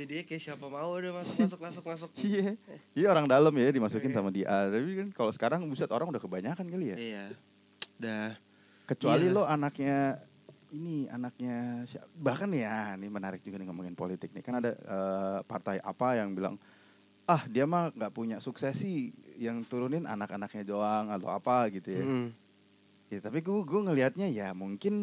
jadi 0.00 0.24
kayak 0.24 0.40
siapa 0.42 0.64
mau 0.64 0.90
udah 0.92 1.12
masuk 1.12 1.34
masuk 1.44 1.60
masuk 1.60 1.84
masuk. 1.84 2.10
iya 2.18 2.56
iya 2.92 3.06
orang 3.08 3.26
dalam 3.26 3.52
ya 3.52 3.68
dimasukin 3.68 4.08
Iya. 4.08 4.16
sama 4.16 4.30
dia 4.30 4.48
tapi 4.66 4.90
kan 4.96 5.08
kalau 5.12 5.30
sekarang 5.30 5.60
buset 5.64 5.88
orang 5.88 6.08
udah 6.08 6.18
kebanyakan 6.18 6.66
kali 6.66 6.86
ya 6.86 6.96
Iya. 6.96 7.24
Dah. 7.96 8.32
kecuali 8.84 9.26
Iya. 9.26 9.34
lo 9.34 9.42
anaknya 9.44 10.18
ini 10.70 11.04
anaknya 11.06 11.82
siapa 11.84 12.06
bahkan 12.12 12.48
ya 12.48 12.94
ini 12.94 13.06
menarik 13.06 13.40
juga 13.40 13.58
nih 13.58 13.66
ngomongin 13.66 13.92
politik 13.92 14.30
nih 14.30 14.40
kan 14.40 14.54
ada 14.56 14.72
eh, 14.72 15.38
partai 15.44 15.78
apa 15.78 16.14
yang 16.14 16.30
bilang 16.30 16.56
ah 17.24 17.42
dia 17.44 17.62
mah 17.62 17.90
nggak 17.90 18.10
punya 18.10 18.36
suksesi 18.38 19.10
yang 19.36 19.62
turunin 19.62 20.02
anak-anaknya 20.04 20.62
doang 20.62 21.06
atau 21.08 21.28
apa 21.28 21.70
gitu 21.70 21.90
ya 21.92 22.02
Mm. 22.02 22.28
Ya 23.10 23.18
tapi 23.20 23.38
gue 23.40 23.58
gue 23.60 23.80
ngelihatnya 23.82 24.26
ya 24.26 24.50
mungkin 24.52 24.94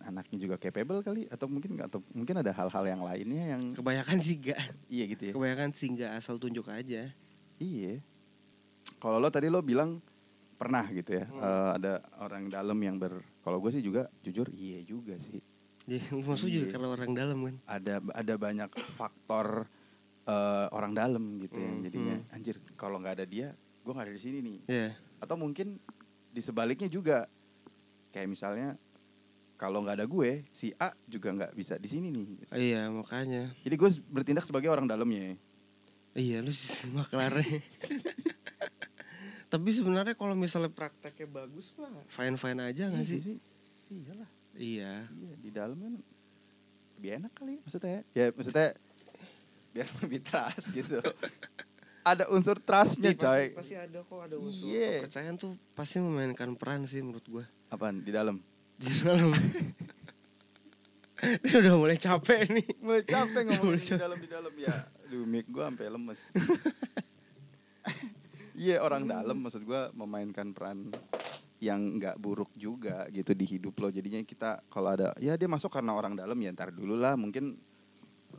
anaknya 0.00 0.36
juga 0.38 0.56
capable 0.56 1.00
kali 1.00 1.26
atau 1.26 1.46
mungkin 1.46 1.80
atau 1.80 1.98
mungkin 2.10 2.36
ada 2.36 2.52
hal-hal 2.52 2.84
yang 2.84 3.02
lainnya 3.02 3.44
yang 3.50 3.62
Kebanyakan 3.72 4.16
sih 4.20 4.36
enggak. 4.36 4.60
iya 4.86 5.04
gitu 5.06 5.22
ya 5.24 5.32
Kebanyakan 5.32 5.70
sih 5.72 5.88
enggak 5.88 6.10
asal 6.14 6.36
tunjuk 6.36 6.68
aja. 6.68 7.10
iya 7.56 7.94
kalau 8.96 9.16
lo 9.16 9.28
tadi 9.28 9.48
lo 9.48 9.60
bilang 9.60 9.98
pernah 10.54 10.86
gitu 10.88 11.10
ya 11.14 11.24
Hmm. 11.26 11.40
eh, 11.40 11.70
ada 11.74 11.92
orang 12.20 12.46
dalam 12.46 12.78
yang 12.78 12.96
ber 12.96 13.12
kalau 13.40 13.58
gue 13.58 13.70
sih 13.70 13.82
juga 13.82 14.06
jujur 14.20 14.46
iya 14.50 14.80
juga 14.80 15.16
sih 15.16 15.40
Jadi 15.84 16.00
maksud 16.16 16.48
juga 16.48 16.64
Iya. 16.64 16.72
karena 16.72 16.88
orang 16.90 17.10
dalam 17.12 17.38
kan. 17.42 17.54
ada 17.66 17.94
ada 18.14 18.34
banyak 18.36 18.70
faktor 18.94 19.66
eh, 20.24 20.66
orang 20.70 20.92
dalam 20.92 21.24
gitu 21.38 21.56
ya 21.56 21.68
Hmm, 21.68 21.82
jadinya 21.82 22.16
hmm. 22.18 22.30
anjir 22.30 22.56
kalau 22.74 22.96
nggak 22.96 23.18
ada 23.18 23.26
dia 23.26 23.52
gue 23.80 23.92
nggak 23.92 24.06
ada 24.06 24.14
di 24.14 24.22
sini 24.22 24.38
nih 24.40 24.58
Iya. 24.66 24.88
atau 25.18 25.34
mungkin 25.34 25.80
di 26.34 26.40
sebaliknya 26.40 26.88
juga 26.88 27.30
kayak 28.10 28.26
misalnya 28.26 28.74
kalau 29.54 29.80
nggak 29.80 29.96
ada 29.96 30.06
gue 30.06 30.42
si 30.50 30.74
A 30.74 30.90
juga 31.04 31.30
nggak 31.30 31.54
bisa 31.54 31.78
di 31.78 31.86
sini 31.86 32.10
nih 32.10 32.50
Iya 32.50 32.90
makanya. 32.90 33.54
jadi 33.62 33.70
gue 33.72 33.90
bertindak 34.08 34.42
sebagai 34.42 34.66
orang 34.66 34.84
dalamnya 34.84 35.38
Iya 36.12 36.42
lu 36.42 36.50
maklarnya. 36.96 37.58
Tapi 39.50 39.68
sebenarnya 39.70 40.14
kalau 40.14 40.34
misalnya 40.34 40.66
prakteknya 40.68 41.26
bagus 41.28 41.70
mah 41.74 41.90
fine 42.08 42.34
fine 42.34 42.60
aja 42.60 42.86
nggak 42.88 42.98
Iya 43.00 43.10
sih? 43.14 43.20
sih 43.24 43.36
iyalah 43.88 44.30
Iya. 44.54 44.92
iya 45.08 45.32
di 45.36 45.50
dalam 45.50 45.74
kan 45.76 45.94
lebih 46.96 47.10
enak 47.16 47.32
kali 47.32 47.58
maksudnya 47.58 48.02
ya 48.10 48.30
maksudnya 48.30 48.74
biar 49.70 49.86
lebih 50.00 50.20
trust 50.20 50.70
gitu 50.70 50.98
ada 52.04 52.28
unsur 52.28 52.60
trustnya 52.60 53.10
Iya, 53.10 53.16
pasti, 53.16 53.24
coy. 53.26 53.44
pasti 53.56 53.74
ada 53.74 53.98
kok 54.04 54.20
ada 54.20 54.36
unsur. 54.36 54.64
Iya. 54.68 54.92
kepercayaan 55.02 55.36
tuh 55.36 55.52
pasti 55.72 55.96
memainkan 55.98 56.52
peran 56.54 56.84
sih 56.84 57.00
menurut 57.00 57.24
gua. 57.26 57.44
Apaan? 57.72 58.04
Di 58.04 58.12
dalam? 58.12 58.36
Di 58.76 58.92
dalam. 59.00 59.32
Ini 61.24 61.52
udah 61.56 61.74
mulai 61.80 61.96
capek 61.96 62.52
nih. 62.52 62.66
Mulai 62.84 63.02
capek 63.02 63.42
ngomongin 63.48 63.80
di 63.80 63.96
dalam 63.96 64.18
di 64.20 64.28
dalam. 64.28 64.52
Ya 64.60 64.76
Aduh 65.08 65.24
mic 65.24 65.48
gue 65.48 65.64
sampai 65.64 65.88
lemes. 65.88 66.20
Iya 68.54 68.86
orang 68.86 69.10
dalam 69.10 69.42
maksud 69.42 69.66
gue 69.66 69.90
memainkan 69.98 70.54
peran 70.54 70.94
yang 71.58 71.98
nggak 71.98 72.22
buruk 72.22 72.54
juga 72.54 73.02
gitu 73.10 73.34
di 73.34 73.42
hidup 73.50 73.74
lo. 73.82 73.90
Jadinya 73.90 74.22
kita 74.22 74.62
kalau 74.70 74.94
ada 74.94 75.10
ya 75.18 75.34
dia 75.34 75.50
masuk 75.50 75.74
karena 75.74 75.90
orang 75.90 76.14
dalam 76.14 76.38
ya 76.38 76.54
ntar 76.54 76.70
dulu 76.70 76.94
lah. 76.94 77.18
Mungkin 77.18 77.58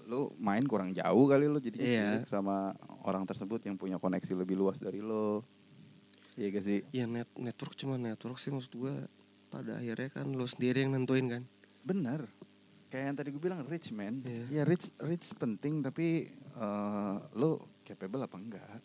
lu 0.05 0.29
main 0.37 0.61
kurang 0.63 0.93
jauh 0.93 1.25
kali 1.25 1.45
lo 1.45 1.57
jadinya 1.57 1.85
Iya. 1.85 2.01
sirik 2.21 2.25
sama 2.25 2.71
orang 3.03 3.25
tersebut 3.25 3.61
yang 3.61 3.75
punya 3.75 3.97
koneksi 3.97 4.33
lebih 4.37 4.53
luas 4.55 4.77
dari 4.77 5.01
lo 5.01 5.41
iya 6.35 6.47
gak 6.49 6.63
sih? 6.63 6.79
Ya 6.91 7.05
net 7.05 7.27
network 7.33 7.73
cuma 7.73 7.95
network 7.95 8.37
sih 8.37 8.51
maksud 8.51 8.73
gua 8.75 9.07
pada 9.47 9.79
akhirnya 9.79 10.09
kan 10.11 10.27
lo 10.29 10.45
sendiri 10.45 10.83
yang 10.83 10.93
nentuin 10.93 11.25
kan? 11.25 11.43
Bener. 11.81 12.27
Kayak 12.85 13.03
yang 13.07 13.15
tadi 13.17 13.29
gue 13.29 13.41
bilang 13.41 13.65
rich 13.65 13.89
man. 13.89 14.21
Iya. 14.21 14.45
ya 14.51 14.63
rich 14.63 14.93
rich 15.01 15.33
penting 15.33 15.81
tapi 15.81 16.29
eh, 16.31 17.15
lo 17.33 17.65
capable 17.81 18.21
apa 18.21 18.37
enggak? 18.37 18.79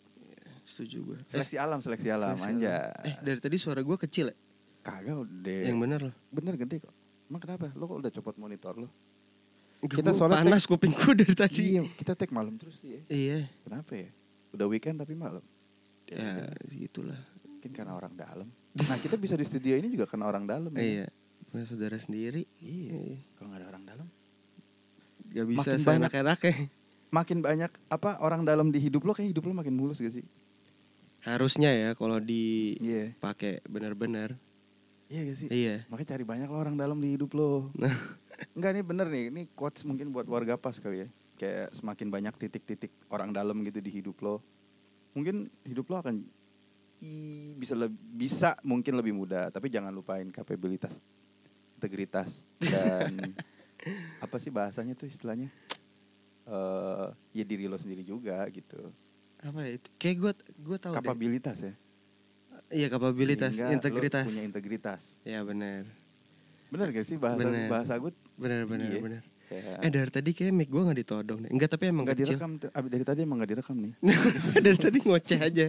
Setuju 0.63 0.97
gua. 1.03 1.19
Seleksi 1.27 1.57
alam 1.57 1.79
seleksi 1.81 2.07
alam 2.07 2.37
seleksi 2.37 2.63
aja 2.63 2.93
alam. 2.93 3.07
eh 3.07 3.15
dari 3.19 3.39
tadi 3.39 3.57
suara 3.59 3.81
gua 3.83 3.97
kecil 3.97 4.31
ya? 4.31 4.35
Kagak 4.81 5.13
udah. 5.13 5.61
Yang 5.67 5.77
bener 5.77 5.99
loh. 6.09 6.15
Bener 6.31 6.53
gede 6.55 6.81
kok. 6.81 6.93
Emang 7.29 7.41
kenapa? 7.43 7.67
Lo 7.75 7.85
kok 7.85 7.99
udah 8.01 8.11
copot 8.11 8.35
monitor 8.39 8.73
lo 8.79 8.87
Kita 9.81 10.13
soalnya 10.13 10.45
panas 10.45 10.65
kupingku 10.69 11.13
dari 11.19 11.33
tadi. 11.33 11.77
Iya 11.77 11.81
kita 11.97 12.13
take 12.13 12.29
malam 12.29 12.53
terus 12.57 12.77
sih 12.81 12.97
ya. 12.97 13.01
Iya. 13.09 13.39
Kenapa 13.65 13.91
ya? 13.97 14.09
Udah 14.53 14.65
weekend 14.69 15.01
tapi 15.01 15.17
malam. 15.17 15.41
Ya 16.05 16.51
gitulah 16.69 17.17
mungkin 17.47 17.71
karena 17.73 17.93
orang 17.97 18.13
dalam. 18.13 18.47
Nah 18.77 18.97
kita 19.01 19.17
bisa 19.17 19.33
di 19.33 19.45
studio 19.47 19.73
ini 19.77 19.89
juga 19.89 20.05
karena 20.05 20.29
orang 20.29 20.45
dalam 20.45 20.71
ya. 20.77 20.81
iya 20.81 21.07
punya 21.49 21.65
saudara 21.65 21.97
sendiri. 21.97 22.45
Iya. 22.61 22.93
Iya. 22.93 23.19
kalau 23.35 23.47
nggak 23.51 23.61
ada 23.61 23.67
orang 23.73 23.83
dalam. 23.83 24.07
Gak 25.31 25.47
bisa 25.47 25.59
Makin 25.63 25.79
banyak- 25.79 26.11
seenak-enaknya 26.11 26.53
makin 27.11 27.43
banyak 27.43 27.71
apa 27.91 28.23
orang 28.23 28.47
dalam 28.47 28.71
di 28.71 28.79
hidup 28.79 29.03
lo 29.03 29.11
kayak 29.11 29.35
hidup 29.35 29.43
lo 29.43 29.53
makin 29.53 29.75
mulus 29.75 29.99
gak 29.99 30.15
sih? 30.15 30.25
Harusnya 31.21 31.69
ya 31.75 31.89
kalau 31.93 32.17
dipakai 32.17 33.61
iya. 33.61 33.67
benar-benar. 33.67 34.39
Iya 35.11 35.21
gak 35.27 35.37
sih? 35.37 35.47
Iya. 35.51 35.75
Makanya 35.91 36.09
cari 36.15 36.23
banyak 36.23 36.47
lo 36.47 36.57
orang 36.57 36.75
dalam 36.79 36.97
di 37.03 37.13
hidup 37.13 37.35
lo. 37.35 37.69
Nah. 37.75 37.91
Enggak 38.51 38.71
nih 38.73 38.83
bener 38.83 39.07
nih. 39.07 39.23
Ini 39.29 39.41
quotes 39.53 39.85
mungkin 39.85 40.09
buat 40.09 40.25
warga 40.25 40.57
pas 40.57 40.77
kali 40.77 41.05
ya. 41.05 41.09
Kayak 41.37 41.73
semakin 41.73 42.07
banyak 42.09 42.33
titik-titik 42.37 42.91
orang 43.09 43.33
dalam 43.33 43.57
gitu 43.61 43.81
di 43.81 43.91
hidup 43.91 44.17
lo. 44.21 44.41
Mungkin 45.13 45.49
hidup 45.65 45.89
lo 45.89 45.95
akan 45.99 46.21
i, 47.01 47.13
bisa 47.57 47.73
leb- 47.73 47.97
bisa 48.13 48.53
mungkin 48.61 48.93
lebih 48.93 49.11
mudah 49.11 49.49
tapi 49.49 49.67
jangan 49.67 49.89
lupain 49.89 50.29
kapabilitas 50.29 51.01
integritas 51.75 52.45
dan 52.61 53.33
apa 54.25 54.37
sih 54.37 54.53
bahasanya 54.53 54.93
tuh 54.93 55.09
istilahnya? 55.09 55.49
Eh 56.45 57.07
ya 57.33 57.43
diri 57.45 57.65
lo 57.65 57.77
sendiri 57.77 58.05
juga 58.05 58.45
gitu. 58.49 58.93
Apa 59.41 59.65
ya 59.65 59.81
itu? 59.81 59.89
Kayak 59.97 60.17
gue 60.17 60.31
gue 60.61 60.77
tahu 60.77 60.93
deh. 60.93 60.97
Kapabilitas 61.01 61.57
ya? 61.59 61.73
Iya 62.71 62.87
kapabilitas 62.87 63.51
Sehingga 63.51 63.73
integritas. 63.73 64.23
punya 64.23 64.43
integritas. 64.45 65.01
Ya 65.25 65.41
benar 65.41 65.85
bener 66.71 66.87
gak 66.95 67.03
sih 67.03 67.19
bahasa 67.19 67.43
Bener. 67.43 67.67
bahasa 67.67 67.99
gue 67.99 68.15
benar 68.41 68.65
benar 68.65 68.89
Iya. 68.89 68.99
benar 68.99 69.21
kayak 69.51 69.83
eh 69.83 69.91
dari 69.91 70.09
tadi 70.09 70.29
kayak 70.31 70.53
mic 70.55 70.67
gue 70.71 70.79
nggak 70.79 70.99
ditodong 71.03 71.39
deh. 71.43 71.51
Enggak 71.51 71.69
tapi 71.75 71.91
emang 71.91 72.07
nggak 72.07 72.17
kecil. 72.17 72.39
direkam. 72.39 72.51
Abis 72.71 72.89
dari 72.89 73.03
tadi 73.03 73.19
emang 73.21 73.37
nggak 73.37 73.51
direkam 73.51 73.75
nih. 73.77 73.93
Dari 74.63 74.77
tadi 74.79 74.97
ngoceh 75.03 75.39
aja. 75.43 75.65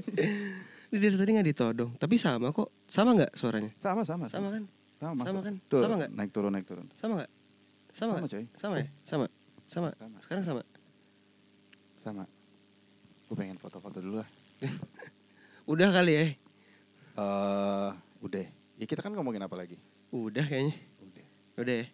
Dari 0.87 1.17
tadi 1.19 1.31
nggak 1.35 1.49
ditodong. 1.51 1.91
Tapi 1.99 2.15
sama 2.15 2.55
kok. 2.55 2.71
Sama 2.87 3.11
nggak 3.19 3.35
suaranya? 3.35 3.71
Sama 3.83 4.07
sama. 4.07 4.31
Sama 4.31 4.49
kan? 4.55 4.63
Sama, 5.03 5.19
Sama. 5.27 5.35
Masuk. 5.35 5.43
kan? 5.43 5.55
Tuh, 5.67 5.81
Sama 5.83 5.95
nggak? 5.99 6.11
naik 6.15 6.31
turun 6.31 6.51
naik 6.55 6.63
turun. 6.63 6.87
Sama 6.95 7.13
nggak? 7.19 7.31
Sama 7.91 8.13
sama 8.15 8.27
coy. 8.31 8.45
Sama 8.55 8.75
ya? 8.79 8.87
Sama. 9.03 9.27
Sama. 9.67 9.89
Sama. 9.99 10.17
Sekarang 10.23 10.45
sama? 10.47 10.63
Sama. 11.99 12.25
Gue 13.27 13.35
pengen 13.35 13.59
foto-foto 13.59 13.99
dulu 13.99 14.23
lah. 14.23 14.29
Udah 15.67 15.91
kali 15.91 16.13
ya? 16.15 16.25
Eh 17.19 17.91
udah. 18.23 18.47
Ya 18.79 18.87
kita 18.87 19.03
kan 19.03 19.11
ngomongin 19.11 19.43
apa 19.43 19.59
lagi? 19.59 19.75
Udah 20.15 20.47
kayaknya. 20.47 20.79
Udah. 21.03 21.25
Udah 21.59 21.75
ya 21.83 21.87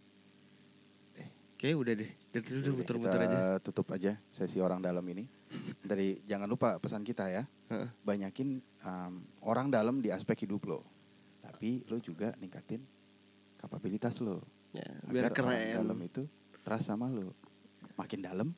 Kayak 1.58 1.76
udah 1.76 1.94
deh. 1.96 2.10
Dari 2.30 2.46
udah 2.56 2.72
muter-muter 2.72 3.18
aja. 3.20 3.38
tutup 3.58 3.90
aja 3.90 4.14
sesi 4.30 4.58
orang 4.58 4.78
dalam 4.78 5.02
ini 5.04 5.26
dari 5.80 6.20
jangan 6.22 6.46
lupa 6.46 6.76
pesan 6.76 7.02
kita 7.02 7.26
ya 7.26 7.42
banyakin 7.98 8.56
um, 8.80 9.12
orang 9.40 9.66
dalam 9.66 9.98
di 9.98 10.08
aspek 10.08 10.44
hidup 10.44 10.62
lo 10.64 10.84
tapi 11.40 11.82
lo 11.84 11.98
juga 11.98 12.36
ningkatin 12.36 12.78
kapabilitas 13.56 14.20
lo 14.20 14.44
Ya, 14.68 14.84
biar 15.02 15.32
agar 15.32 15.48
orang 15.48 15.60
dalam 15.74 15.96
keren. 15.96 16.10
itu 16.12 16.22
terasa 16.60 16.92
sama 16.92 17.08
lo 17.08 17.32
makin 17.96 18.20
dalam 18.20 18.48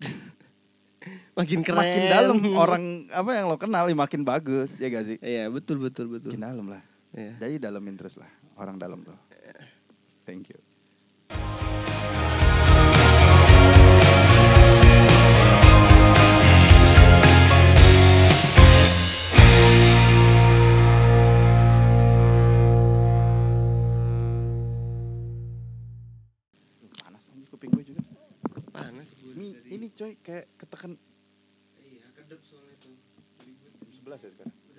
Makin 1.36 1.60
keren. 1.60 1.76
makin 1.78 2.02
dalam 2.08 2.38
orang 2.54 2.84
apa 3.08 3.30
yang 3.30 3.46
lo 3.46 3.56
kenal 3.56 3.84
ya 3.84 3.94
makin 3.94 4.20
bagus 4.22 4.76
ya 4.76 4.88
gak 4.88 5.04
sih 5.06 5.18
Iya, 5.20 5.48
betul 5.48 5.78
betul 5.78 6.08
betul. 6.08 6.32
makin 6.32 6.42
dalam 6.42 6.66
lah 6.66 6.82
Iya. 7.12 7.36
jadi 7.38 7.68
dalamin 7.68 7.94
terus 7.94 8.16
lah 8.16 8.28
orang 8.54 8.74
dalam 8.74 9.00
lo 9.00 9.14
thank 10.24 10.48
you 10.48 10.58
coy 30.00 30.16
kayak 30.24 30.48
ketekan. 30.56 30.96
Iya, 31.76 32.08
kedep 32.16 32.40
soalnya 32.48 32.72
tuh. 32.80 32.96
jam 33.44 33.72
11 33.84 34.24
ya 34.24 34.30
sekarang 34.32 34.69